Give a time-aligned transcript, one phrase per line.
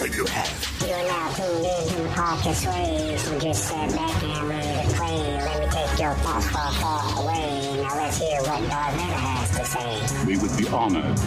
[0.00, 0.48] you have.
[0.80, 4.94] You are now tuned in to the podcast Sway, just sit back and ready to
[4.96, 5.18] play.
[5.36, 7.76] Let me take your thoughts far, far away.
[7.82, 10.26] Now let's hear what Darth Vader has to say.
[10.26, 11.18] We would be honored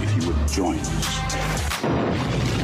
[0.00, 2.63] if you would join us.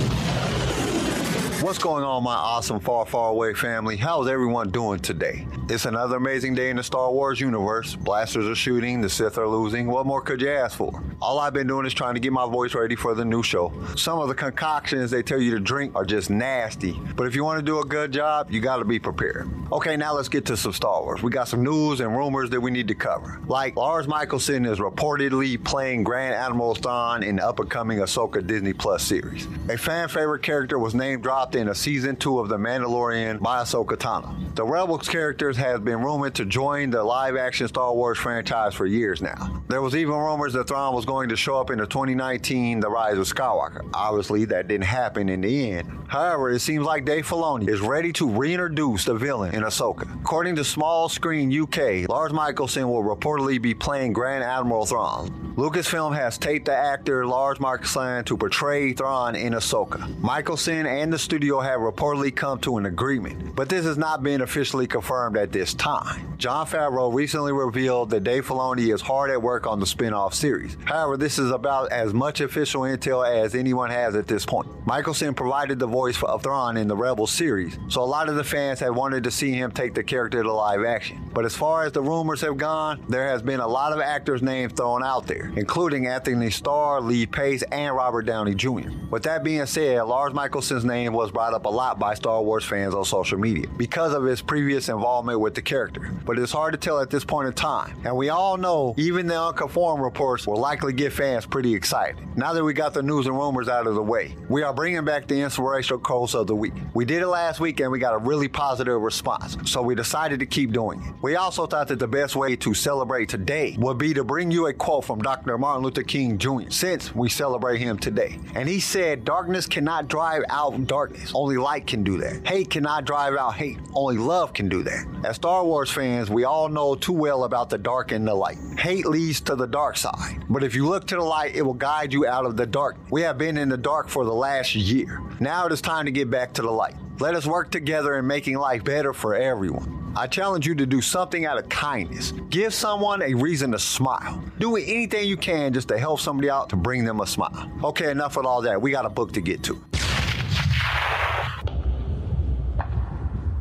[1.60, 3.98] What's going on, my awesome far, far away family?
[3.98, 5.46] How's everyone doing today?
[5.68, 7.94] It's another amazing day in the Star Wars universe.
[7.94, 9.86] Blasters are shooting, the Sith are losing.
[9.86, 11.04] What more could you ask for?
[11.20, 13.74] All I've been doing is trying to get my voice ready for the new show.
[13.94, 17.44] Some of the concoctions they tell you to drink are just nasty, but if you
[17.44, 19.50] want to do a good job, you got to be prepared.
[19.70, 21.22] Okay, now let's get to some Star Wars.
[21.22, 23.38] We got some news and rumors that we need to cover.
[23.46, 29.02] Like Lars Mikkelsen is reportedly playing Grand Admiral Thrawn in the upcoming Ahsoka Disney Plus
[29.02, 29.46] series.
[29.68, 33.62] A fan favorite character was name dropped in a season two of The Mandalorian by
[33.62, 34.54] Ahsoka Tano.
[34.54, 38.86] The Rebels characters have been rumored to join the live action Star Wars franchise for
[38.86, 39.62] years now.
[39.68, 42.90] There was even rumors that Thrawn was going to show up in the 2019 The
[42.90, 43.88] Rise of Skywalker.
[43.94, 45.90] Obviously, that didn't happen in the end.
[46.08, 50.12] However, it seems like Dave Filoni is ready to reintroduce the villain in Ahsoka.
[50.20, 55.49] According to Small Screen UK, Lars Mikkelsen will reportedly be playing Grand Admiral Thrawn.
[55.56, 60.00] Lucasfilm has taped the actor Lars Mikkelsen to portray Thrawn in Ahsoka.
[60.20, 64.42] Mikkelsen and the studio have reportedly come to an agreement, but this has not been
[64.42, 66.38] officially confirmed at this time.
[66.38, 70.76] Jon Favreau recently revealed that Dave Filoni is hard at work on the spin-off series.
[70.84, 74.68] However, this is about as much official intel as anyone has at this point.
[74.86, 78.44] Mikkelsen provided the voice of Thrawn in the Rebels series, so a lot of the
[78.44, 81.28] fans have wanted to see him take the character to live action.
[81.34, 84.42] But as far as the rumors have gone, there has been a lot of actors'
[84.42, 88.90] names thrown out there, including Antony Starr, Lee Pace, and Robert Downey Jr.
[89.10, 92.64] With that being said, Lars Mikkelsen's name was brought up a lot by Star Wars
[92.64, 96.12] fans on social media because of his previous involvement with the character.
[96.24, 98.00] But it's hard to tell at this point in time.
[98.04, 102.16] And we all know even the unconformed reports will likely get fans pretty excited.
[102.36, 105.04] Now that we got the news and rumors out of the way, we are bringing
[105.04, 106.72] back the inspirational quotes of the week.
[106.94, 110.40] We did it last week and we got a really positive response, so we decided
[110.40, 111.14] to keep doing it.
[111.22, 114.66] We also thought that the best way to celebrate today would be to bring you
[114.66, 115.58] a quote from Dr.
[115.58, 116.70] Martin Luther King Jr.
[116.70, 118.40] since we celebrate him today.
[118.56, 122.44] And he said, Darkness cannot drive out darkness, only light can do that.
[122.44, 125.06] Hate cannot drive out hate, only love can do that.
[125.24, 128.58] As Star Wars fans, we all know too well about the dark and the light.
[128.76, 131.74] Hate leads to the dark side, but if you look to the light, it will
[131.74, 132.96] guide you out of the dark.
[133.12, 135.22] We have been in the dark for the last year.
[135.38, 136.96] Now it is time to get back to the light.
[137.20, 140.14] Let us work together in making life better for everyone.
[140.16, 142.32] I challenge you to do something out of kindness.
[142.48, 144.42] Give someone a reason to smile.
[144.58, 147.70] Do anything you can just to help somebody out to bring them a smile.
[147.84, 148.80] Okay, enough with all that.
[148.80, 149.84] We got a book to get to.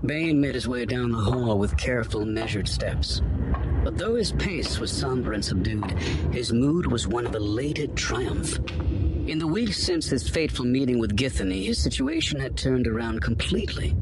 [0.06, 3.22] Bane made his way down the hall with careful, measured steps.
[3.84, 5.92] But though his pace was somber and subdued,
[6.32, 8.60] his mood was one of elated triumph.
[9.28, 13.96] In the weeks since his fateful meeting with Githany, his situation had turned around completely.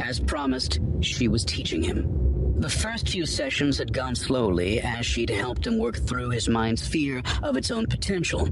[0.00, 2.56] As promised, she was teaching him.
[2.58, 6.86] The first few sessions had gone slowly as she'd helped him work through his mind's
[6.86, 8.46] fear of its own potential.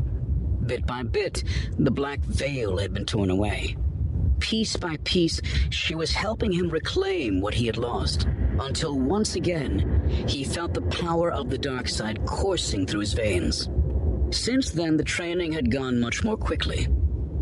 [0.67, 1.45] Bit by bit,
[1.79, 3.77] the black veil had been torn away.
[4.41, 5.41] Piece by piece,
[5.71, 8.27] she was helping him reclaim what he had lost,
[8.61, 13.69] until once again, he felt the power of the dark side coursing through his veins.
[14.31, 16.89] Since then, the training had gone much more quickly.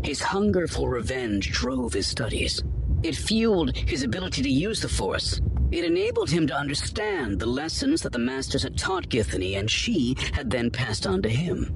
[0.03, 2.63] His hunger for revenge drove his studies.
[3.03, 5.41] It fueled his ability to use the Force.
[5.71, 10.15] It enabled him to understand the lessons that the Masters had taught Githany and she
[10.33, 11.75] had then passed on to him.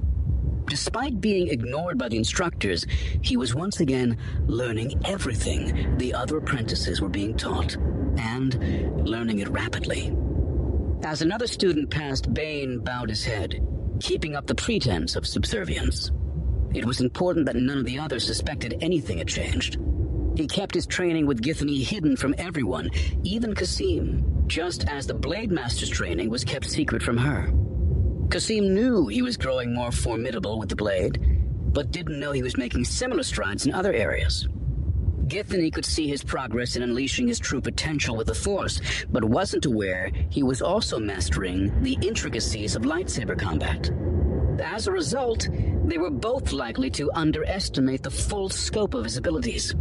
[0.68, 2.86] Despite being ignored by the instructors,
[3.22, 7.76] he was once again learning everything the other apprentices were being taught,
[8.18, 10.14] and learning it rapidly.
[11.04, 13.64] As another student passed, Bane bowed his head,
[14.00, 16.10] keeping up the pretense of subservience.
[16.74, 19.78] It was important that none of the others suspected anything had changed.
[20.36, 22.90] He kept his training with Githany hidden from everyone,
[23.22, 27.52] even Kasim, just as the Blade Master's training was kept secret from her.
[28.30, 31.18] Kasim knew he was growing more formidable with the blade,
[31.72, 34.46] but didn't know he was making similar strides in other areas.
[35.28, 38.80] Githany could see his progress in unleashing his true potential with the Force,
[39.10, 43.90] but wasn't aware he was also mastering the intricacies of lightsaber combat.
[44.60, 45.48] As a result,
[45.84, 49.74] they were both likely to underestimate the full scope of his abilities.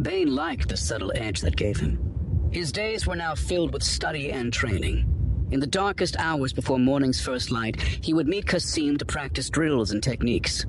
[0.00, 2.50] Bane liked the subtle edge that gave him.
[2.50, 5.08] His days were now filled with study and training.
[5.52, 9.92] In the darkest hours before morning's first light, he would meet Kasim to practice drills
[9.92, 10.66] and techniques.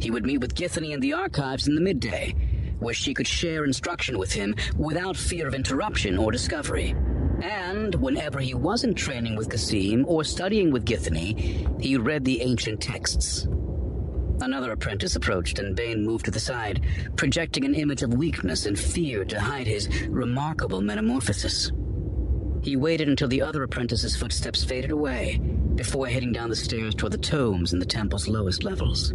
[0.00, 2.34] He would meet with Githany in the archives in the midday,
[2.78, 6.94] where she could share instruction with him without fear of interruption or discovery.
[7.42, 12.80] And whenever he wasn't training with Kasim or studying with Githany, he read the ancient
[12.80, 13.46] texts.
[14.40, 16.84] Another apprentice approached, and Bane moved to the side,
[17.16, 21.72] projecting an image of weakness and fear to hide his remarkable metamorphosis.
[22.62, 25.40] He waited until the other apprentice's footsteps faded away
[25.74, 29.12] before heading down the stairs toward the tomes in the temple's lowest levels.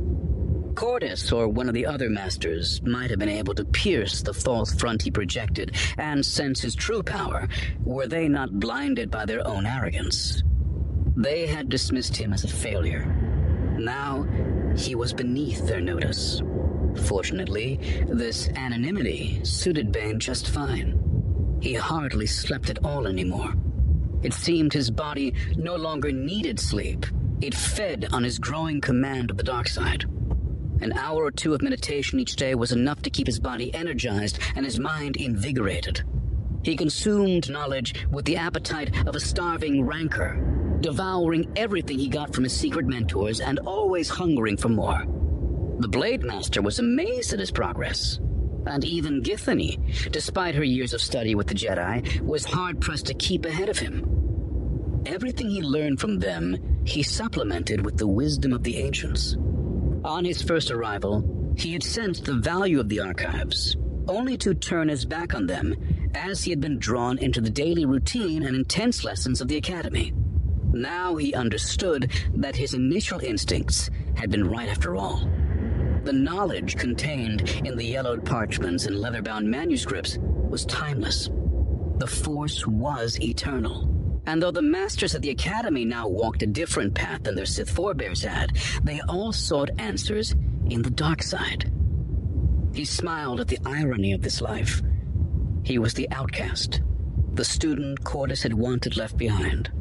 [0.74, 4.74] Qordis or one of the other masters might have been able to pierce the false
[4.74, 7.48] front he projected and sense his true power
[7.84, 10.44] were they not blinded by their own arrogance.
[11.16, 13.06] They had dismissed him as a failure.
[13.78, 14.28] Now,
[14.76, 16.42] he was beneath their notice.
[17.06, 21.00] Fortunately, this anonymity suited Bane just fine.
[21.62, 23.54] He hardly slept at all anymore.
[24.24, 27.06] It seemed his body no longer needed sleep.
[27.42, 30.06] It fed on his growing command of the dark side.
[30.82, 34.40] An hour or two of meditation each day was enough to keep his body energized
[34.56, 36.04] and his mind invigorated.
[36.64, 42.46] He consumed knowledge with the appetite of a starving rancor, devouring everything he got from
[42.46, 45.04] his secret mentors and always hungering for more.
[45.80, 48.20] The Blade Master was amazed at his progress.
[48.66, 53.14] And even Githany, despite her years of study with the Jedi, was hard pressed to
[53.14, 55.02] keep ahead of him.
[55.06, 59.36] Everything he learned from them, he supplemented with the wisdom of the ancients.
[60.04, 63.78] On his first arrival, he had sensed the value of the archives,
[64.08, 65.76] only to turn his back on them
[66.14, 70.14] as he had been drawn into the daily routine and intense lessons of the academy.
[70.74, 75.30] Now he understood that his initial instincts had been right after all.
[76.04, 81.30] The knowledge contained in the yellowed parchments and leather-bound manuscripts was timeless.
[81.98, 83.93] The Force was eternal.
[84.26, 87.70] And though the masters of the Academy now walked a different path than their Sith
[87.70, 90.34] forebears had, they all sought answers
[90.70, 91.72] in the dark side.
[92.74, 94.82] He smiled at the irony of this life.
[95.64, 96.82] He was the outcast,
[97.34, 99.72] the student Qordis had wanted left behind.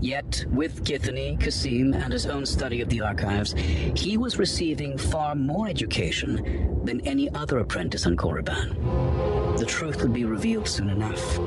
[0.00, 3.54] Yet, with Githany, Kasim, and his own study of the archives,
[3.94, 9.58] he was receiving far more education than any other apprentice on Korriban.
[9.58, 11.38] The truth would be revealed soon enough.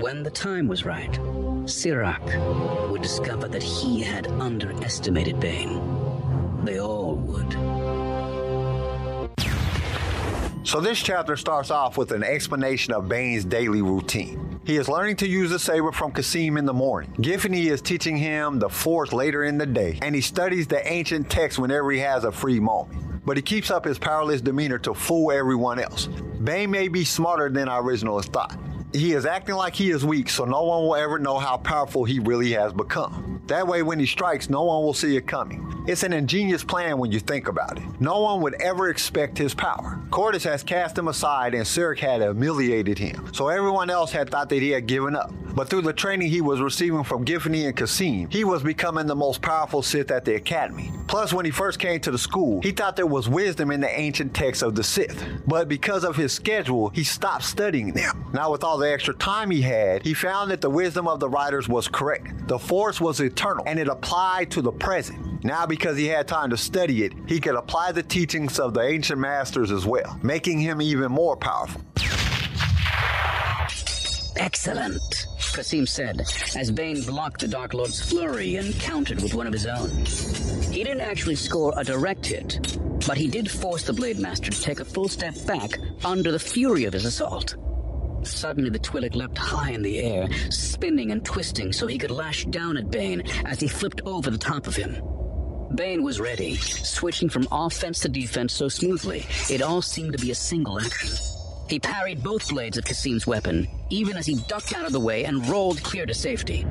[0.00, 1.18] When the time was right,
[1.68, 6.64] Sirak would discover that he had underestimated Bane.
[6.64, 7.52] They all would.
[10.66, 14.60] So this chapter starts off with an explanation of Bane's daily routine.
[14.64, 17.10] He is learning to use the saber from Kasim in the morning.
[17.18, 21.30] Githany is teaching him the Force later in the day, and he studies the ancient
[21.30, 23.24] texts whenever he has a free moment.
[23.24, 26.06] But he keeps up his powerless demeanor to fool everyone else.
[26.44, 28.58] Bane may be smarter than our originalists thought.
[28.92, 32.04] He is acting like he is weak, so no one will ever know how powerful
[32.04, 33.42] he really has become.
[33.46, 35.84] That way, when he strikes, no one will see it coming.
[35.86, 37.84] It's an ingenious plan when you think about it.
[38.00, 40.00] No one would ever expect his power.
[40.08, 44.48] Qordis has cast him aside and Sirak had humiliated him, so everyone else had thought
[44.48, 45.32] that he had given up.
[45.54, 49.16] But through the training he was receiving from Githany and Kasim, he was becoming the
[49.16, 50.90] most powerful Sith at the Academy.
[51.06, 53.98] Plus, when he first came to the school, he thought there was wisdom in the
[53.98, 55.24] ancient texts of the Sith.
[55.46, 58.24] But because of his schedule, he stopped studying them.
[58.32, 61.28] Now, with all the extra time he had, he found that the wisdom of the
[61.28, 62.46] writers was correct.
[62.48, 65.44] The Force was eternal, and it applied to the present.
[65.44, 68.80] Now, because he had time to study it, he could apply the teachings of the
[68.80, 71.80] ancient masters as well, making him even more powerful.
[74.36, 76.22] Excellent, Kasim said,
[76.56, 79.90] as Bane blocked the Dark Lord's flurry and countered with one of his own.
[80.72, 84.62] He didn't actually score a direct hit, but he did force the Blade Master to
[84.62, 87.56] take a full step back under the fury of his assault.
[88.22, 92.44] Suddenly, the Twi'lek leapt high in the air, spinning and twisting so he could lash
[92.46, 95.02] down at Bane as he flipped over the top of him.
[95.74, 100.30] Bane was ready, switching from offense to defense so smoothly, it all seemed to be
[100.30, 101.10] a single action.
[101.68, 105.24] He parried both blades of Kasim's weapon, even as he ducked out of the way
[105.24, 106.66] and rolled clear to safety.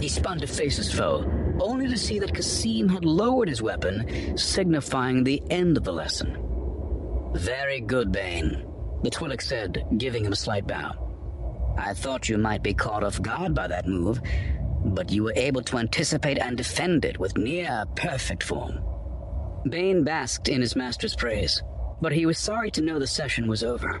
[0.00, 4.38] He spun to face his foe, only to see that Kasim had lowered his weapon,
[4.38, 6.38] signifying the end of the lesson.
[7.34, 8.64] Very good, Bane,
[9.02, 10.94] the Twi'lek said, giving him a slight bow.
[11.76, 14.20] I thought you might be caught off guard by that move,
[14.82, 18.80] but you were able to anticipate and defend it with near perfect form.
[19.68, 21.62] Bane basked in his master's praise,
[22.00, 24.00] but he was sorry to know the session was over.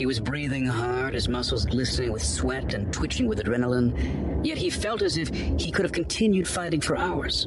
[0.00, 4.70] He was breathing hard, his muscles glistening with sweat and twitching with adrenaline, yet he
[4.70, 7.46] felt as if he could have continued fighting for hours.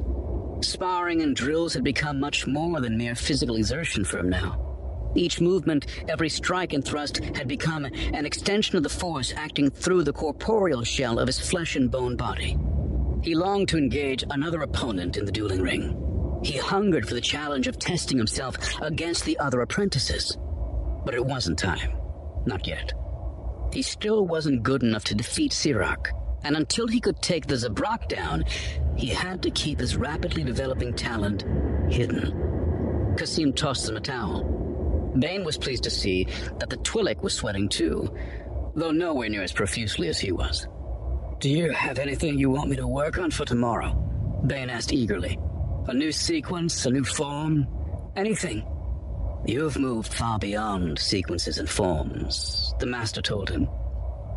[0.60, 5.10] Sparring and drills had become much more than mere physical exertion for him now.
[5.16, 10.04] Each movement, every strike and thrust had become an extension of the force acting through
[10.04, 12.56] the corporeal shell of his flesh and bone body.
[13.24, 16.40] He longed to engage another opponent in the dueling ring.
[16.44, 20.38] He hungered for the challenge of testing himself against the other apprentices.
[21.04, 22.03] But it wasn't time.
[22.46, 22.92] Not yet.
[23.72, 26.08] He still wasn't good enough to defeat Sirak,
[26.44, 28.44] and until he could take the Zabrak down,
[28.96, 31.44] he had to keep his rapidly developing talent
[31.92, 33.14] hidden.
[33.16, 35.12] Kasim tossed him a towel.
[35.18, 36.26] Bane was pleased to see
[36.58, 38.14] that the Twi'lek was sweating too,
[38.74, 40.66] though nowhere near as profusely as he was.
[41.40, 43.92] Do you have anything you want me to work on for tomorrow?
[44.46, 45.38] Bane asked eagerly.
[45.88, 47.66] A new sequence, a new form,
[48.16, 48.64] anything.
[49.46, 53.68] You've moved far beyond sequences and forms, the Master told him.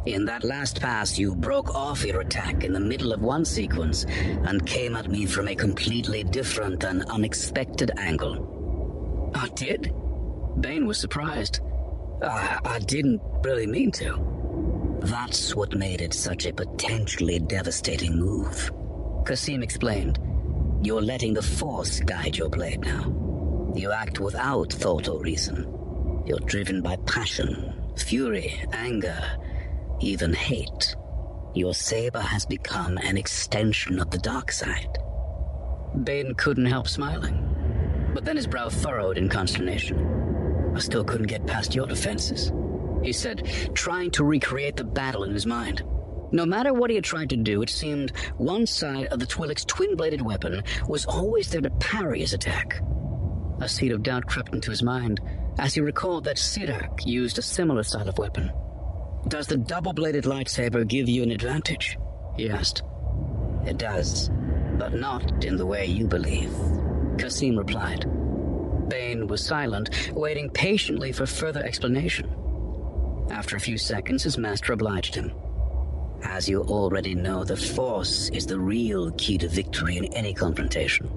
[0.05, 4.05] In that last pass, you broke off your attack in the middle of one sequence
[4.05, 9.31] and came at me from a completely different and unexpected angle.
[9.33, 9.93] I did?
[10.59, 11.61] Bane was surprised.
[12.21, 14.99] I, I didn't really mean to.
[15.01, 18.71] That's what made it such a potentially devastating move.
[19.25, 20.19] Kasim explained.
[20.83, 23.26] You're letting the Force guide your blade now.
[23.77, 26.24] You act without thought or reason.
[26.25, 29.24] You're driven by passion, fury, anger,
[30.00, 30.96] even hate.
[31.53, 34.98] Your saber has become an extension of the dark side.
[36.03, 40.74] Bane couldn't help smiling, but then his brow furrowed in consternation.
[40.75, 42.51] I still couldn't get past your defenses,
[43.03, 45.84] he said, trying to recreate the battle in his mind.
[46.31, 49.65] No matter what he had tried to do, it seemed one side of the Twi'lek's
[49.65, 52.81] twin-bladed weapon was always there to parry his attack.
[53.59, 55.19] A seed of doubt crept into his mind
[55.57, 58.51] as he recalled that Sirak used a similar style of weapon.
[59.27, 61.97] Does the double-bladed lightsaber give you an advantage?
[62.35, 62.83] He asked.
[63.65, 64.29] It does,
[64.77, 66.53] but not in the way you believe,
[67.17, 68.05] Kasim replied.
[68.89, 72.33] Bane was silent, waiting patiently for further explanation.
[73.29, 75.33] After a few seconds, his master obliged him.
[76.23, 81.09] As you already know, the Force is the real key to victory in any confrontation.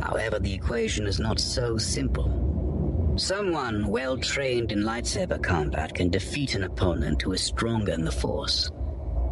[0.00, 3.14] However, the equation is not so simple.
[3.16, 8.12] Someone well trained in lightsaber combat can defeat an opponent who is stronger in the
[8.12, 8.70] Force.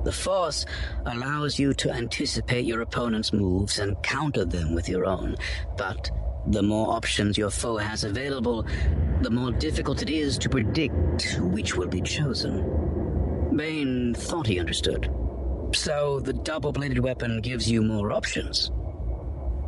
[0.04, 0.64] The Force
[1.06, 5.36] allows you to anticipate your opponent's moves and counter them with your own,
[5.76, 6.10] but
[6.46, 8.66] the more options your foe has available,
[9.22, 13.50] the more difficult it is to predict which will be chosen.
[13.56, 15.10] Bane thought he understood.
[15.72, 18.70] So the double bladed weapon gives you more options?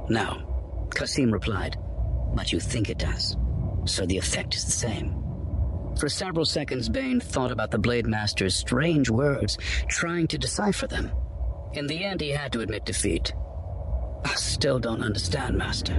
[0.08, 0.55] No,
[0.96, 1.76] Kasim replied,
[2.34, 3.36] but you think it does
[3.88, 5.22] so the effect is the same.
[5.98, 9.56] For several seconds, Bane thought about the Blade Master's strange words,
[9.88, 11.10] trying to decipher them.
[11.72, 13.32] In the end, he had to admit defeat.
[14.24, 15.94] I still don't understand, Master.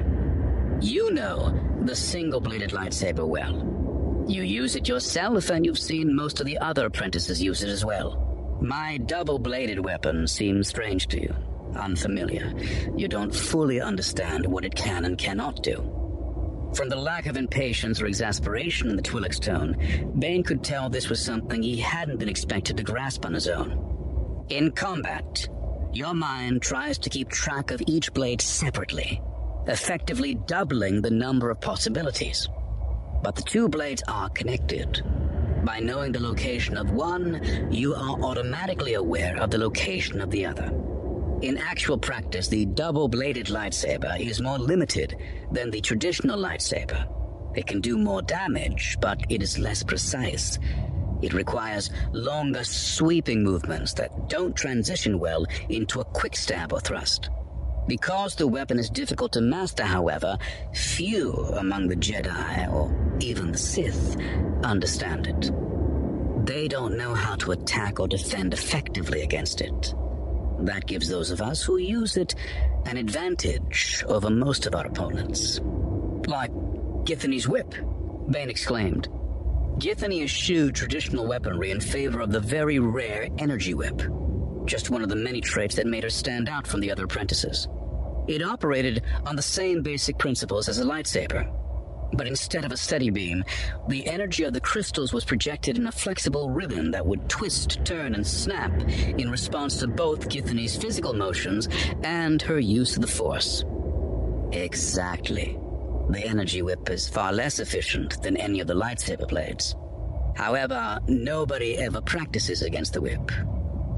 [0.82, 4.26] You know the single-bladed lightsaber well.
[4.28, 7.86] You use it yourself, and you've seen most of the other apprentices use it as
[7.86, 8.60] well.
[8.62, 11.36] My double-bladed weapon seems strange to you,
[11.78, 12.54] unfamiliar.
[12.96, 15.94] You don't fully understand what it can and cannot do.
[16.76, 21.10] From the lack of impatience or exasperation in the Twi'lek's tone, Bane could tell this
[21.10, 24.46] was something he hadn't been expected to grasp on his own.
[24.50, 25.48] In combat,
[25.94, 29.22] your mind tries to keep track of each blade separately,
[29.68, 32.48] effectively doubling the number of possibilities.
[33.24, 35.02] But the two blades are connected.
[35.64, 40.46] By knowing the location of one, you are automatically aware of the location of the
[40.46, 40.72] other.
[41.42, 45.18] In actual practice, the double-bladed lightsaber is more limited
[45.52, 47.08] than the traditional lightsaber.
[47.56, 50.58] It can do more damage, but it is less precise.
[51.22, 57.30] It requires longer sweeping movements that don't transition well into a quick stab or thrust.
[57.88, 60.40] Because the weapon is difficult to master, however,
[60.74, 64.18] few among the Jedi, or even the Sith,
[64.64, 65.52] understand it.
[66.48, 69.94] They don't know how to attack or defend effectively against it.
[70.60, 72.36] That gives those of us who use it
[72.86, 75.60] an advantage over most of our opponents.
[76.28, 76.52] Like
[77.06, 77.74] Githany's whip,
[78.30, 79.08] Bane exclaimed.
[79.78, 84.02] Githany eschewed traditional weaponry in favor of the very rare energy whip,
[84.66, 87.68] just one of the many traits that made her stand out from the other apprentices.
[88.28, 91.48] It operated on the same basic principles as a lightsaber,
[92.14, 93.44] but instead of a steady beam,
[93.88, 98.16] the energy of the crystals was projected in a flexible ribbon that would twist, turn,
[98.16, 98.72] and snap
[99.18, 101.68] in response to both Githany's physical motions
[102.04, 103.64] and her use of the Force.
[104.52, 105.58] Exactly.
[106.10, 109.76] The energy whip is far less efficient than any of the lightsaber blades.
[110.36, 113.32] However, nobody ever practices against the whip.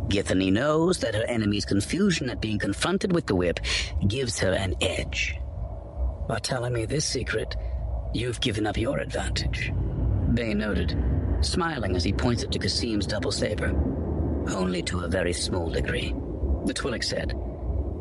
[0.07, 3.59] Githany knows that her enemy's confusion at being confronted with the whip
[4.07, 5.39] gives her an edge.
[6.27, 7.55] By telling me this secret,
[8.11, 9.71] You've given up your advantage.
[10.33, 10.97] Bane noted,
[11.41, 13.69] smiling as he pointed to Kasim's double saber.
[14.49, 16.15] Only to a very small degree.
[16.65, 17.33] The Twi'lek said,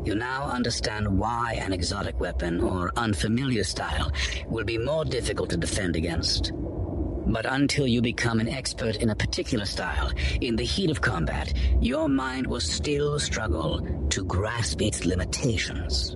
[0.05, 4.11] You now understand why an exotic weapon or unfamiliar style
[4.47, 6.53] will be more difficult to defend against.
[6.55, 10.11] But until you become an expert in a particular style,
[10.41, 16.15] in the heat of combat, your mind will still struggle to grasp its limitations.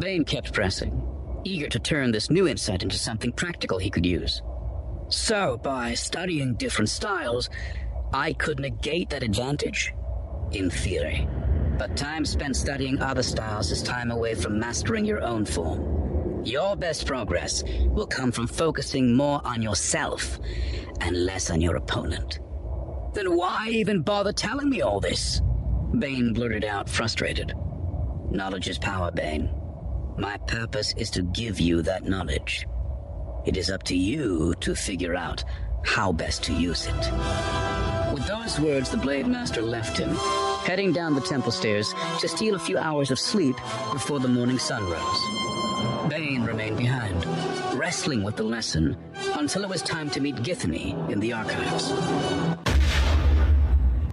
[0.00, 1.11] Bane kept pressing
[1.44, 4.42] eager to turn this new insight into something practical he could use.
[5.08, 7.50] So, by studying different styles,
[8.12, 9.92] I could negate that advantage.
[10.52, 11.28] In theory.
[11.78, 16.44] But time spent studying other styles is time away from mastering your own form.
[16.44, 20.38] Your best progress will come from focusing more on yourself
[21.00, 22.40] and less on your opponent.
[23.14, 25.40] Then why even bother telling me all this?
[25.98, 27.52] Bane blurted out, frustrated.
[28.30, 29.50] Knowledge is power, Bane.
[30.16, 32.66] My purpose is to give you that knowledge.
[33.46, 35.42] It is up to you to figure out
[35.84, 37.12] how best to use it.
[38.12, 40.14] With those words, the Blade Master left him,
[40.64, 43.56] heading down the temple stairs to steal a few hours of sleep
[43.92, 46.10] before the morning sun rose.
[46.10, 47.24] Bane remained behind,
[47.74, 48.96] wrestling with the lesson
[49.34, 51.90] until it was time to meet Githany in the archives.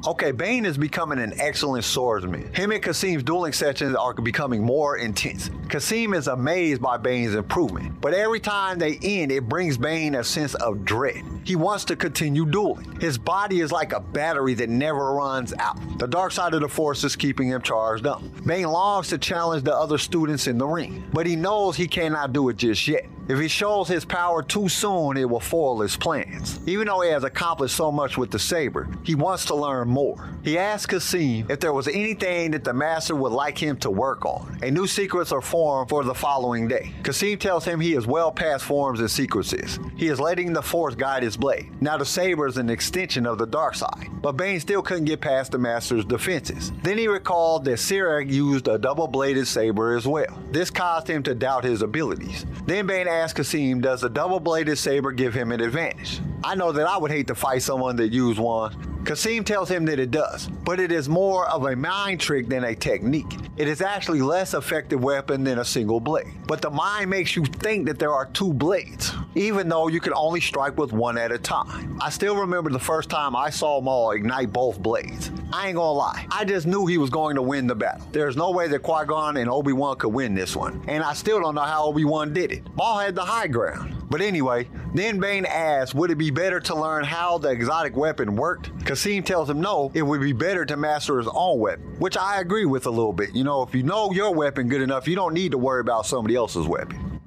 [0.08, 2.54] Okay, Bane is becoming an excellent swordsman.
[2.54, 5.50] Him and Kasim's dueling sessions are becoming more intense.
[5.68, 10.24] Kasim is amazed by Bane's improvement, but every time they end, it brings Bane a
[10.24, 11.22] sense of dread.
[11.44, 12.98] He wants to continue dueling.
[13.02, 15.78] His body is like a battery that never runs out.
[16.00, 18.24] The dark side of the force is keeping him charged up.
[18.46, 22.32] Bane longs to challenge the other students in the ring, but he knows he cannot
[22.32, 23.06] do it just yet.
[23.30, 26.60] If he shows his power too soon, it will foil his plans.
[26.66, 30.32] Even though he has accomplished so much with the saber, he wants to learn more.
[30.44, 34.26] He asks Kasim if there was anything that the master would like him to work
[34.26, 34.58] on.
[34.64, 36.92] A new secrets are formed for the following day.
[37.04, 39.78] Kasim tells him he is well past forms and sequences.
[39.96, 41.70] He is letting the force guide his blade.
[41.82, 45.22] Now the saber is an extension of the dark side, but Bane still couldn't get
[45.22, 46.72] past the master's defenses.
[46.82, 50.42] Then he recalled that Sirak used a double-bladed saber as well.
[50.50, 52.48] This caused him to doubt his abilities.
[52.66, 56.22] Then Bane asked Kasim, does a double-bladed saber give him an advantage?
[56.44, 58.99] I know that I would hate to fight someone that used one.
[59.06, 62.64] Kasim tells him that it does, but it is more of a mind trick than
[62.66, 63.38] a technique.
[63.58, 66.28] It is actually less effective weapon than a single blade.
[66.48, 70.14] But the mind makes you think that there are two blades, even though you can
[70.14, 71.98] only strike with one at a time.
[72.02, 75.32] I still remember the first time I saw Maul ignite both blades.
[75.52, 78.06] I ain't gonna lie, I just knew he was going to win the battle.
[78.12, 81.56] There's no way that Qui-Gon and Obi-Wan could win this one, and I still don't
[81.56, 82.64] know how Obi-Wan did it.
[82.76, 83.96] Maul had the high ground.
[84.10, 88.36] But anyway, then Bane asks, would it be better to learn how the exotic weapon
[88.36, 88.72] worked?
[88.86, 92.40] Kasim tells him no, it would be better to master his own weapon, which I
[92.42, 93.36] agree with a little bit.
[93.36, 96.06] You know, if you know your weapon good enough, you don't need to worry about
[96.06, 97.22] somebody else's weapon.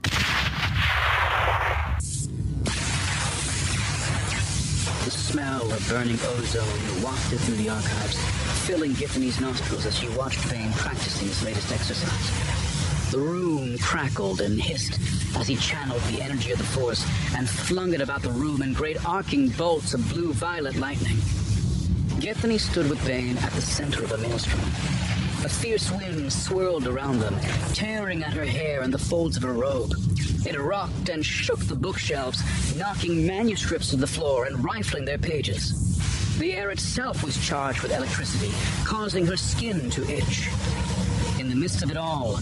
[5.05, 8.19] The smell of burning ozone wafted through the archives,
[8.67, 12.52] filling Githany's nostrils as she watched Bane practicing his latest exercise.
[13.13, 14.99] The room crackled and hissed
[15.37, 17.05] as he channeled the energy of the Force
[17.37, 21.19] and flung it about the room in great arcing bolts of blue-violet lightning.
[22.23, 24.63] Githany stood with Bane at the center of a maelstrom.
[25.45, 27.39] A fierce wind swirled around them,
[27.75, 29.93] tearing at her hair and the folds of her robe.
[30.47, 32.43] It rocked and shook the bookshelves,
[32.79, 36.39] knocking manuscripts to the floor and rifling their pages.
[36.39, 38.53] The air itself was charged with electricity,
[38.87, 40.49] causing her skin to itch.
[41.53, 42.39] The midst of it all,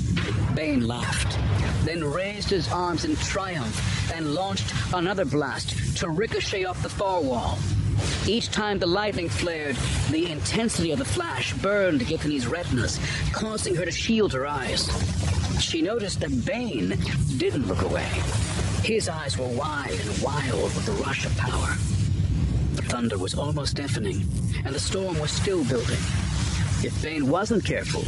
[0.54, 1.36] Bane laughed,
[1.84, 7.20] then raised his arms in triumph and launched another blast to ricochet off the far
[7.20, 7.58] wall.
[8.24, 9.74] Each time the lightning flared,
[10.12, 13.00] the intensity of the flash burned Githany's retinas,
[13.32, 14.88] causing her to shield her eyes.
[15.60, 16.96] She noticed that Bane
[17.36, 18.06] didn't look away.
[18.84, 21.74] His eyes were wide and wild with the rush of power.
[22.76, 24.24] The thunder was almost deafening,
[24.64, 25.98] and the storm was still building.
[26.84, 28.04] If Bane wasn't careful,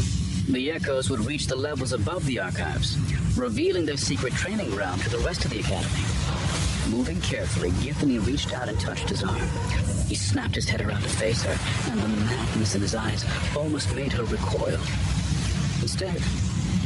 [0.53, 2.99] the echoes would reach the levels above the archives,
[3.39, 6.05] revealing their secret training ground to the rest of the academy.
[6.91, 9.49] Moving carefully, Githany reached out and touched his arm.
[10.09, 13.25] He snapped his head around to face her, and the madness in his eyes
[13.57, 14.79] almost made her recoil.
[15.81, 16.21] Instead,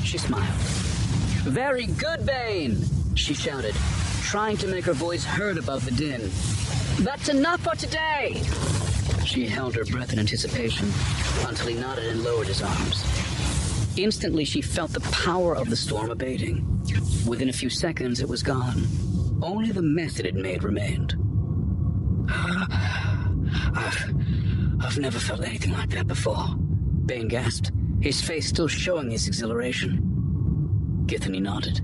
[0.04, 0.60] she smiled.
[1.42, 2.84] Very good, Bane,
[3.16, 3.74] she shouted,
[4.22, 6.30] trying to make her voice heard above the din.
[7.04, 8.42] That's enough for today!
[9.24, 10.88] She held her breath in anticipation
[11.46, 13.25] until he nodded and lowered his arms.
[13.96, 16.66] Instantly, she felt the power of the storm abating.
[17.26, 18.86] Within a few seconds, it was gone.
[19.42, 21.14] Only the mess it had made remained.
[23.74, 24.14] I've,
[24.80, 26.46] I've never felt anything like that before.
[27.06, 31.04] Bane gasped, his face still showing his exhilaration.
[31.06, 31.80] Githany nodded.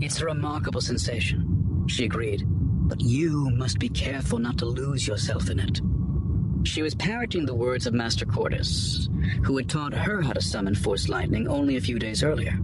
[0.00, 5.50] It's a remarkable sensation, she agreed, but you must be careful not to lose yourself
[5.50, 5.80] in it.
[6.66, 9.08] She was parroting the words of Master Qordis,
[9.44, 12.58] who had taught her how to summon Force Lightning only a few days earlier.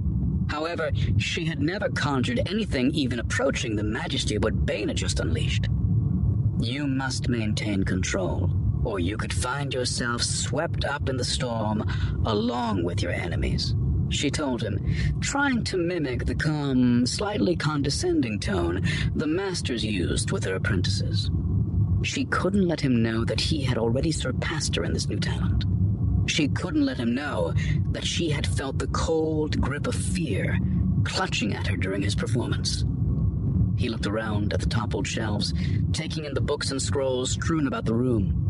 [0.48, 5.20] However, she had never conjured anything even approaching the majesty of what Bane had just
[5.20, 5.66] unleashed.
[6.60, 8.50] You must maintain control,
[8.84, 11.84] or you could find yourself swept up in the storm
[12.26, 13.74] along with your enemies.
[14.10, 14.78] she told him,
[15.20, 18.82] trying to mimic the calm, slightly condescending tone
[19.14, 21.30] the masters used with their apprentices.
[22.02, 25.64] She couldn't let him know that he had already surpassed her in this new talent.
[26.30, 27.52] She couldn't let him know
[27.90, 30.60] that she had felt the cold grip of fear
[31.02, 32.84] clutching at her during his performance.
[33.76, 35.52] He looked around at the toppled shelves,
[35.92, 38.49] taking in the books and scrolls strewn about the room.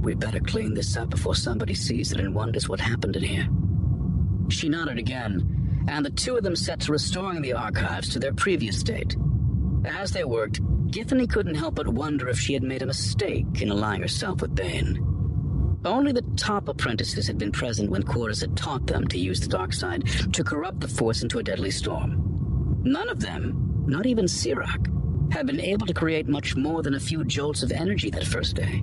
[0.00, 3.48] We better clean this up before somebody sees it and wonders what happened in here.
[4.48, 8.32] She nodded again, and the two of them set to restoring the archives to their
[8.32, 9.16] previous state.
[9.84, 13.70] As they worked, Githany couldn't help but wonder if she had made a mistake in
[13.70, 15.06] allying herself with Bane.
[15.84, 19.48] Only the top apprentices had been present when Qordis had taught them to use the
[19.48, 22.80] dark side to corrupt the Force into a deadly storm.
[22.82, 27.00] None of them, not even Sirak, had been able to create much more than a
[27.00, 28.82] few jolts of energy that first day.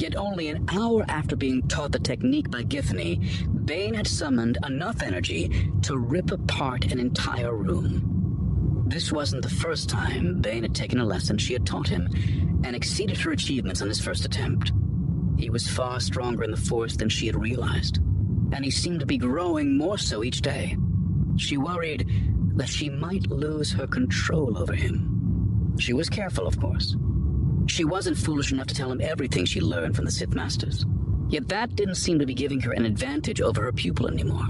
[0.00, 3.20] Yet only an hour after being taught the technique by Githany,
[3.66, 8.86] Bane had summoned enough energy to rip apart an entire room.
[8.86, 12.08] This wasn't the first time Bane had taken a lesson she had taught him
[12.64, 14.72] and exceeded her achievements on his first attempt.
[15.36, 17.98] He was far stronger in the Force than she had realized,
[18.52, 20.78] and he seemed to be growing more so each day.
[21.36, 22.08] She worried
[22.56, 25.76] that she might lose her control over him.
[25.78, 26.96] She was careful, of course.
[27.70, 30.84] She wasn't foolish enough to tell him everything she learned from the Sith Masters.
[31.28, 34.48] Yet that didn't seem to be giving her an advantage over her pupil anymore.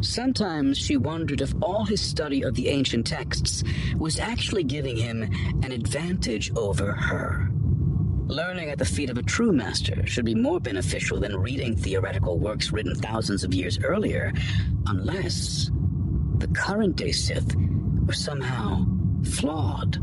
[0.00, 3.62] Sometimes she wondered if all his study of the ancient texts
[3.98, 5.24] was actually giving him
[5.62, 7.50] an advantage over her.
[8.28, 12.38] Learning at the feet of a true master should be more beneficial than reading theoretical
[12.38, 14.32] works written thousands of years earlier,
[14.86, 15.70] unless
[16.38, 17.54] the current day Sith
[18.06, 18.86] were somehow
[19.22, 19.98] flawed.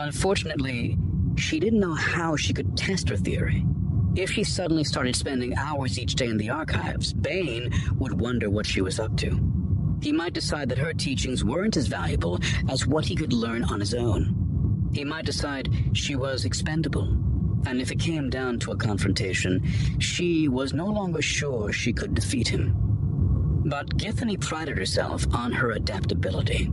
[0.00, 0.98] Unfortunately,
[1.36, 3.64] she didn't know how she could test her theory.
[4.16, 8.66] If she suddenly started spending hours each day in the archives, Bane would wonder what
[8.66, 9.40] she was up to.
[10.00, 13.80] He might decide that her teachings weren't as valuable as what he could learn on
[13.80, 14.90] his own.
[14.92, 17.08] He might decide she was expendable,
[17.66, 19.64] and if it came down to a confrontation,
[19.98, 22.74] she was no longer sure she could defeat him.
[23.66, 26.70] But Githany prided herself on her adaptability.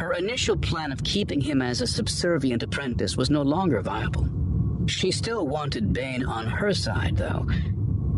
[0.00, 4.26] Her initial plan of keeping him as a subservient apprentice was no longer viable.
[4.86, 7.46] She still wanted Bane on her side, though.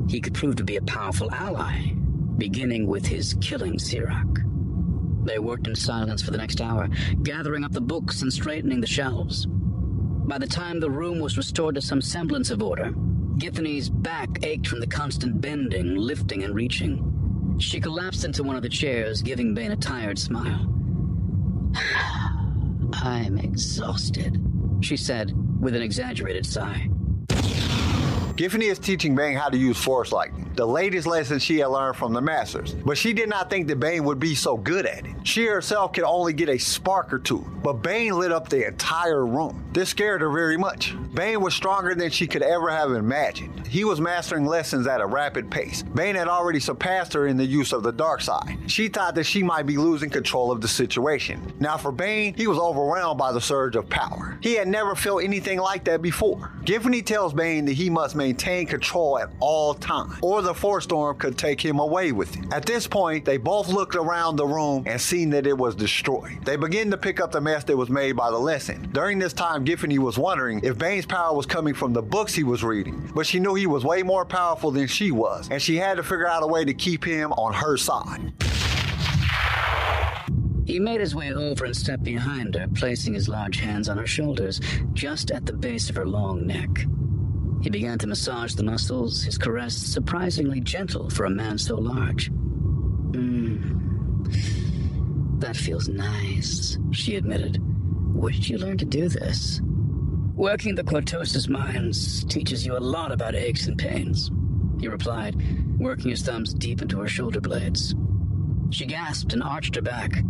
[0.08, 1.90] He could prove to be a powerful ally,
[2.38, 5.26] beginning with his killing Sirak.
[5.26, 6.88] They worked in silence for the next hour,
[7.24, 9.48] gathering up the books and straightening the shelves.
[9.48, 12.92] By the time the room was restored to some semblance of order,
[13.38, 17.56] Githany's back ached from the constant bending, lifting, and reaching.
[17.58, 20.72] She collapsed into one of the chairs, giving Bane a tired smile.
[22.94, 24.40] I'm exhausted,
[24.80, 26.88] she said with an exaggerated sigh.
[28.36, 31.96] Githany is teaching Bane how to use Force Lightning, the latest lesson she had learned
[31.96, 32.74] from the Masters.
[32.74, 35.12] But she did not think that Bane would be so good at it.
[35.24, 39.24] She herself could only get a spark or two, but Bane lit up the entire
[39.24, 39.64] room.
[39.72, 40.94] This scared her very much.
[41.14, 43.66] Bane was stronger than she could ever have imagined.
[43.66, 45.82] He was mastering lessons at a rapid pace.
[45.82, 48.58] Bane had already surpassed her in the use of the dark side.
[48.66, 51.52] She thought that she might be losing control of the situation.
[51.58, 54.36] Now, for Bane, he was overwhelmed by the surge of power.
[54.42, 56.52] He had never felt anything like that before.
[56.64, 61.16] Githany tells Bane that he must maintain control at all times, or the Force Storm
[61.18, 62.52] could take him away with it.
[62.52, 66.44] At this point, they both looked around the room and seen that it was destroyed.
[66.44, 68.90] They began to pick up the mess that was made by the lesson.
[68.92, 72.44] During this time, Githany was wondering if Bane's power was coming from the books he
[72.44, 75.76] was reading, but she knew he was way more powerful than she was, and she
[75.76, 78.32] had to figure out a way to keep him on her side.
[80.66, 84.06] He made his way over and stepped behind her, placing his large hands on her
[84.06, 84.60] shoulders,
[84.92, 86.86] just at the base of her long neck.
[87.62, 92.30] He began to massage the muscles, his caress surprisingly gentle for a man so large.
[93.12, 93.78] Mmm.
[95.40, 97.60] That feels nice, she admitted.
[98.14, 99.60] Where did you learn to do this?
[100.34, 104.30] Working the cortosis mines teaches you a lot about aches and pains,
[104.80, 105.36] he replied,
[105.78, 107.94] working his thumbs deep into her shoulder blades.
[108.70, 110.24] She gasped and arched her back,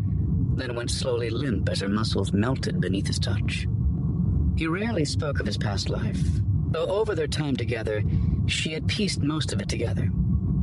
[0.55, 3.67] then went slowly limp as her muscles melted beneath his touch.
[4.57, 6.21] He rarely spoke of his past life,
[6.77, 8.03] over their time together,
[8.47, 10.11] she had pieced most of it together.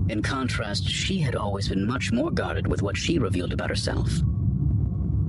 [0.10, 4.12] In contrast, she had always been much more guarded with what she revealed about herself.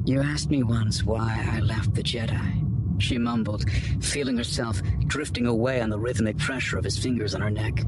[0.07, 5.81] You asked me once why I left the Jedi, she mumbled, feeling herself drifting away
[5.81, 7.83] on the rhythmic pressure of his fingers on her neck.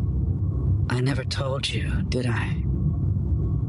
[0.91, 2.63] I never told you, did I?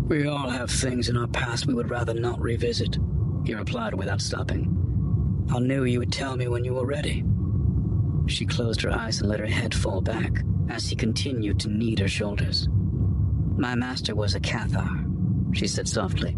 [0.07, 2.97] We all have things in our past we would rather not revisit,
[3.45, 4.69] he replied without stopping.
[5.53, 7.23] I knew you would tell me when you were ready.
[8.27, 11.99] She closed her eyes and let her head fall back as he continued to knead
[11.99, 12.67] her shoulders.
[13.57, 15.05] My master was a Cathar,
[15.55, 16.35] she said softly.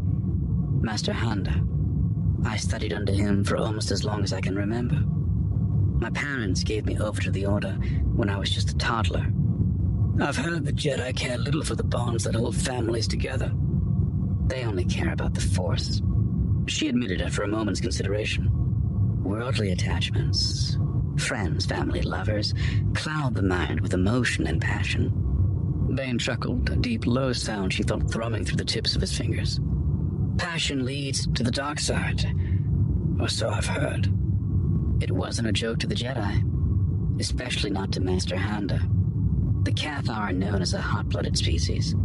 [0.81, 1.65] Master Handa.
[2.45, 5.01] I studied under him for almost as long as I can remember.
[5.99, 7.71] My parents gave me over to the Order
[8.15, 9.25] when I was just a toddler.
[10.21, 13.51] I've heard the Jedi care little for the bonds that hold families together.
[14.47, 16.01] They only care about the Force.
[16.67, 18.51] She admitted after a moment's consideration.
[19.23, 20.77] Worldly attachments,
[21.17, 22.53] friends, family, lovers,
[22.93, 25.11] cloud the mind with emotion and passion.
[25.95, 29.59] Bane chuckled, a deep, low sound she felt thrumming through the tips of his fingers.
[30.37, 32.25] Passion leads to the dark side,
[33.19, 34.07] or so I've heard.
[35.01, 38.81] It wasn't a joke to the Jedi, especially not to Master Handa.
[39.63, 41.95] The Cathar are known as a hot-blooded species.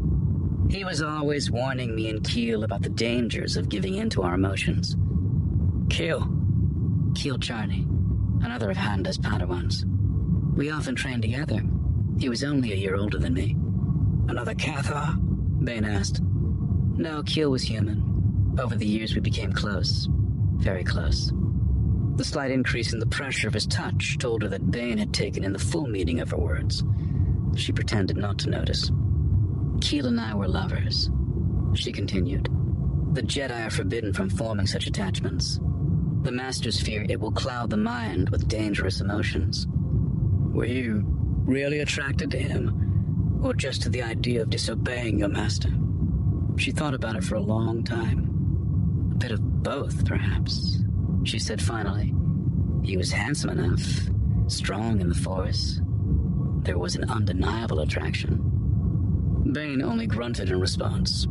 [0.71, 4.35] He was always warning me and Keel about the dangers of giving in to our
[4.35, 4.95] emotions.
[5.89, 6.29] Keel,
[7.17, 7.87] Keel Charney,
[8.43, 9.85] another of Handa's Padawans.
[10.57, 11.63] We often trained together.
[12.19, 13.57] He was only a year older than me.
[14.29, 15.17] Another Cathar?
[15.65, 16.21] Bane asked.
[16.23, 18.57] No, Keel was human.
[18.59, 20.09] Over the years, we became close.
[20.57, 21.33] Very close.
[22.17, 25.45] The slight increase in the pressure of his touch told her that Bane had taken
[25.45, 26.85] in the full meaning of her words.
[27.57, 28.91] She pretended not to notice.
[29.81, 31.11] Keel and I were lovers,
[31.75, 32.49] she continued.
[33.13, 35.59] The Jedi are forbidden from forming such attachments.
[36.23, 39.67] The Masters fear it will cloud the mind with dangerous emotions.
[40.53, 41.03] Were you
[41.47, 43.41] really attracted to him?
[43.43, 45.71] Or just to the idea of disobeying your master?
[46.59, 49.11] She thought about it for a long time.
[49.13, 50.83] A bit of both, perhaps,
[51.25, 52.15] she said finally.
[52.83, 53.81] He was handsome enough,
[54.47, 55.81] strong in the Force.
[56.65, 58.43] There was an undeniable attraction.
[59.53, 61.27] Bane only grunted in response.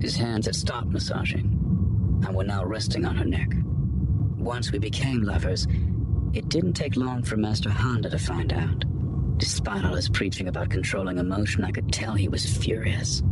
[0.00, 3.50] His hands had stopped massaging and were now resting on her neck.
[4.46, 5.66] Once we became lovers,
[6.32, 8.84] it didn't take long for Master Handa to find out.
[9.38, 13.24] Despite all his preaching about controlling emotion, I could tell he was furious.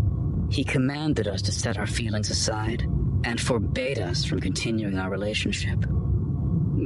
[0.50, 2.82] He commanded us to set our feelings aside
[3.22, 5.78] and forbade us from continuing our relationship.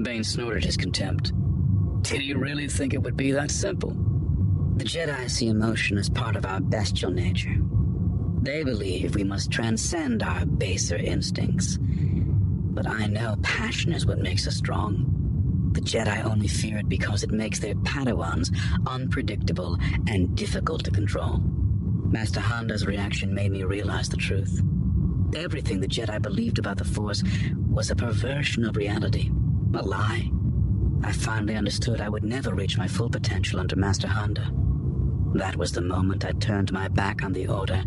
[0.02, 1.32] Bane snorted his contempt.
[2.02, 3.96] Did he really think it would be that simple?
[4.76, 7.56] The Jedi see emotion as part of our bestial nature.
[8.42, 11.78] They believe we must transcend our baser instincts
[12.78, 15.72] but I know passion is what makes us strong.
[15.72, 21.38] The Jedi only fear it because it makes their Padawans unpredictable and difficult to control.
[21.38, 24.62] Master Handa's reaction made me realize the truth.
[25.34, 27.24] Everything the Jedi believed about the Force
[27.68, 29.32] was a perversion of reality,
[29.74, 30.30] a lie.
[31.02, 34.52] I finally understood I would never reach my full potential under Master Handa.
[35.36, 37.82] That was the moment I turned my back on the Order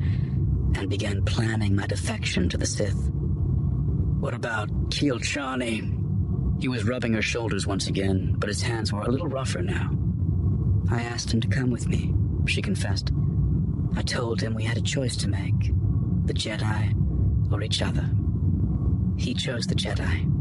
[0.75, 3.09] and began planning my defection to the Sith.
[4.21, 5.81] What about Keel Charney?
[6.59, 9.89] He was rubbing her shoulders once again, but his hands were a little rougher now.
[10.91, 12.13] I asked him to come with me,
[12.45, 13.11] she confessed.
[13.95, 15.73] I told him we had a choice to make
[16.27, 18.07] the Jedi or each other.
[19.17, 20.40] He chose the Jedi.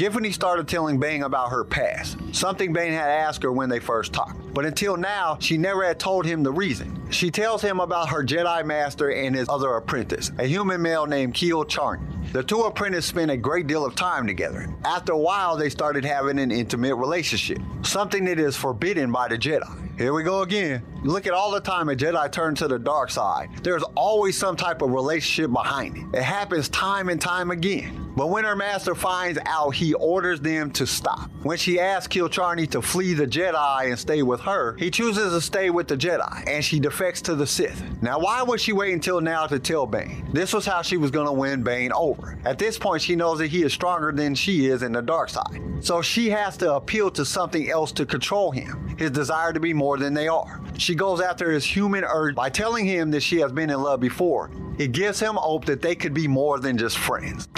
[0.00, 4.14] Githany started telling Bane about her past, something Bane had asked her when they first
[4.14, 4.54] talked.
[4.54, 6.98] But until now, she never had told him the reason.
[7.10, 11.34] She tells him about her Jedi Master and his other apprentice, a human male named
[11.34, 12.02] Keel Charney.
[12.32, 14.72] The two apprentices spent a great deal of time together.
[14.84, 19.36] After a while, they started having an intimate relationship, something that is forbidden by the
[19.36, 19.98] Jedi.
[19.98, 20.82] Here we go again.
[21.02, 23.50] Look at all the time a Jedi turns to the dark side.
[23.62, 26.18] There's always some type of relationship behind it.
[26.18, 28.10] It happens time and time again.
[28.16, 31.30] But when her master finds out, he orders them to stop.
[31.42, 35.40] When she asks Keel to flee the Jedi and stay with her, he chooses to
[35.40, 37.82] stay with the Jedi, and she defects to the Sith.
[38.02, 40.28] Now, why would she wait until now to tell Bane?
[40.32, 42.19] This was how she was going to win Bane over.
[42.44, 45.28] At this point, she knows that he is stronger than she is in the dark
[45.28, 45.60] side.
[45.80, 49.72] So she has to appeal to something else to control him, his desire to be
[49.72, 50.60] more than they are.
[50.78, 54.00] She goes after his human urge by telling him that she has been in love
[54.00, 54.50] before.
[54.78, 57.48] It gives him hope that they could be more than just friends.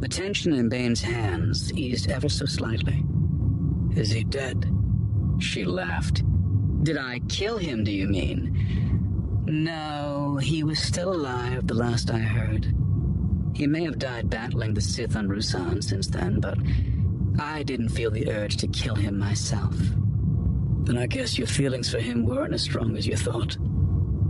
[0.00, 3.04] The tension in Bane's hands eased ever so slightly.
[3.96, 4.70] Is he dead?
[5.38, 6.22] She laughed.
[6.84, 8.87] Did I kill him, do you mean?
[9.48, 12.74] No, he was still alive the last I heard.
[13.54, 16.58] He may have died battling the Sith on Ruusan since then, but
[17.40, 19.74] I didn't feel the urge to kill him myself.
[20.84, 23.56] Then I guess your feelings for him weren't as strong as you thought.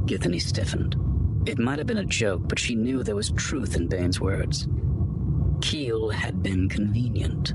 [0.07, 0.95] Githany stiffened.
[1.47, 4.69] It might have been a joke, but she knew there was truth in Bane's words.
[5.61, 7.55] Keel had been convenient.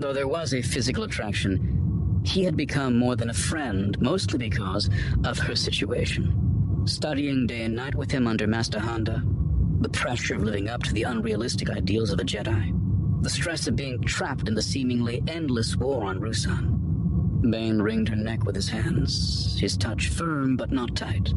[0.00, 4.88] Though there was a physical attraction, he had become more than a friend, mostly because
[5.24, 6.37] of her situation.
[6.88, 9.22] Studying day and night with him under Master Handa,
[9.82, 12.72] the pressure of living up to the unrealistic ideals of a Jedi,
[13.22, 17.50] the stress of being trapped in the seemingly endless war on Ruusan.
[17.50, 21.34] Bane ringed her neck with his hands, his touch firm but not tight.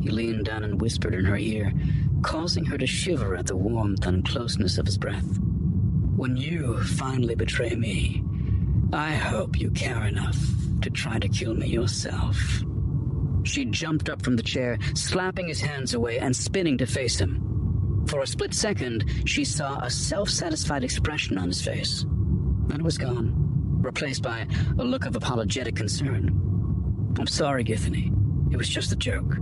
[0.00, 1.70] He leaned down and whispered in her ear,
[2.22, 5.38] causing her to shiver at the warmth and closeness of his breath.
[6.16, 8.24] When you finally betray me,
[8.94, 10.38] I hope you care enough
[10.80, 12.62] to try to kill me yourself.
[13.48, 18.04] She jumped up from the chair, slapping his hands away and spinning to face him.
[18.06, 22.04] For a split second, she saw a self satisfied expression on his face.
[22.66, 23.32] Then it was gone,
[23.80, 24.46] replaced by
[24.78, 26.28] a look of apologetic concern.
[27.18, 28.12] I'm sorry, Githany.
[28.52, 29.38] It was just a joke.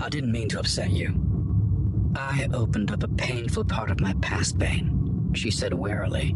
[0.00, 1.12] I didn't mean to upset you.
[2.14, 6.34] I opened up a painful part of my past Bane, she said warily.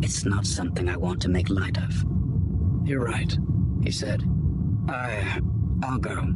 [0.00, 2.04] It's not something I want to make light of.
[2.84, 3.36] You're right,
[3.82, 4.22] he said.
[4.88, 5.40] I.
[5.82, 6.32] I'll go.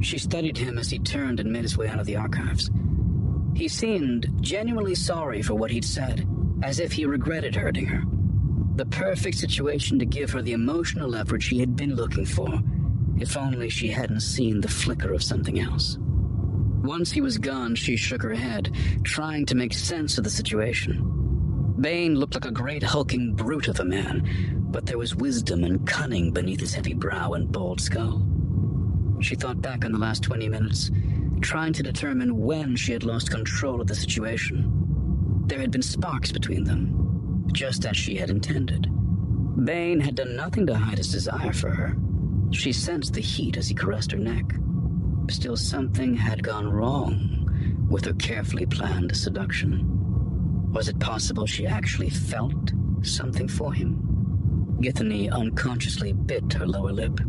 [0.00, 2.70] She studied him as he turned and made his way out of the archives.
[3.54, 6.26] He seemed genuinely sorry for what he'd said,
[6.62, 8.02] as if he regretted hurting her.
[8.76, 12.62] The perfect situation to give her the emotional leverage she had been looking for
[13.20, 15.98] if only she hadn't seen the flicker of something else.
[16.00, 21.74] Once he was gone, she shook her head, trying to make sense of the situation.
[21.80, 25.86] Bane looked like a great hulking brute of a man, but there was wisdom and
[25.86, 28.24] cunning beneath his heavy brow and bald skull.
[29.20, 30.90] She thought back on the last 20 minutes,
[31.40, 35.44] trying to determine when she had lost control of the situation.
[35.46, 38.86] There had been sparks between them, just as she had intended.
[39.64, 41.96] Bane had done nothing to hide his desire for her.
[42.52, 44.54] She sensed the heat as he caressed her neck.
[45.30, 50.72] Still, something had gone wrong with her carefully planned seduction.
[50.72, 54.76] Was it possible she actually felt something for him?
[54.80, 57.20] Githany unconsciously bit her lower lip.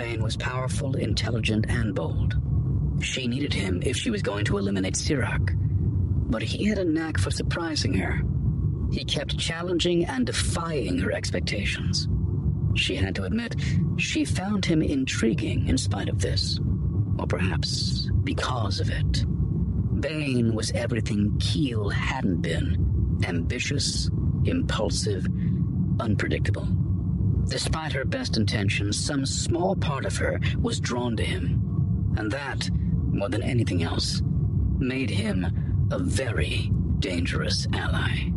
[0.00, 2.34] Bane was powerful, intelligent, and bold.
[3.02, 5.54] She needed him if she was going to eliminate Sirak.
[6.30, 8.22] But he had a knack for surprising her.
[8.90, 12.08] He kept challenging and defying her expectations.
[12.76, 13.56] She had to admit,
[13.98, 16.58] she found him intriguing in spite of this.
[17.18, 19.26] Or perhaps because of it.
[20.00, 24.08] Bane was everything Kiel hadn't been ambitious,
[24.46, 25.26] impulsive,
[26.00, 26.66] unpredictable.
[27.48, 32.14] Despite her best intentions, some small part of her was drawn to him.
[32.16, 34.22] And that, more than anything else,
[34.78, 38.29] made him a very dangerous ally.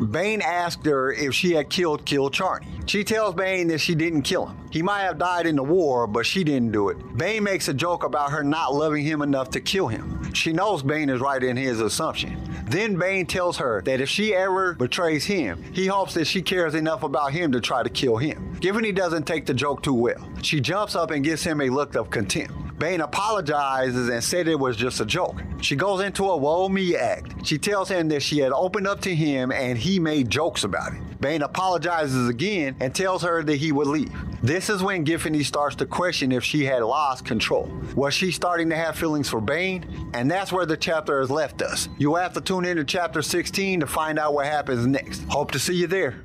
[0.00, 2.66] Bane asked her if she had killed Kiel Charny.
[2.86, 4.56] She tells Bane that she didn't kill him.
[4.70, 7.16] He might have died in the war, but she didn't do it.
[7.16, 10.32] Bane makes a joke about her not loving him enough to kill him.
[10.32, 12.40] She knows Bane is right in his assumption.
[12.66, 16.74] Then Bane tells her that if she ever betrays him, he hopes that she cares
[16.74, 18.56] enough about him to try to kill him.
[18.60, 21.68] Given he doesn't take the joke too well, she jumps up and gives him a
[21.68, 22.54] look of contempt.
[22.80, 25.42] Bane apologizes and said it was just a joke.
[25.60, 27.46] She goes into a woe me act.
[27.46, 30.94] She tells him that she had opened up to him and he made jokes about
[30.94, 31.20] it.
[31.20, 34.10] Bane apologizes again and tells her that he would leave.
[34.42, 37.70] This is when Githany starts to question if she had lost control.
[37.94, 40.10] Was she starting to have feelings for Bane?
[40.14, 41.90] And that's where the chapter has left us.
[41.98, 45.22] You'll have to tune in to chapter 16 to find out what happens next.
[45.24, 46.24] Hope to see you there.